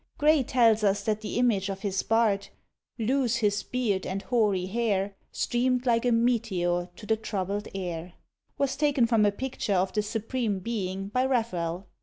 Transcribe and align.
Gray 0.17 0.41
tells 0.41 0.83
us 0.83 1.03
that 1.03 1.21
the 1.21 1.37
image 1.37 1.69
of 1.69 1.81
his 1.81 2.01
"Bard," 2.01 2.47
Loose 2.97 3.35
his 3.35 3.61
beard 3.61 4.03
and 4.03 4.23
hoary 4.23 4.65
hair 4.65 5.15
Streamed 5.31 5.85
like 5.85 6.05
a 6.05 6.11
METEOR 6.11 6.89
to 6.95 7.05
the 7.05 7.15
troubled 7.15 7.67
air, 7.75 8.13
was 8.57 8.75
taken 8.75 9.05
from 9.05 9.27
a 9.27 9.31
picture 9.31 9.75
of 9.75 9.93
the 9.93 10.01
Supreme 10.01 10.57
Being 10.57 11.09
by 11.09 11.27
Raphael. 11.27 11.85